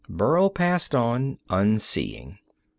[0.09, 2.39] Burl passed on, unseeing.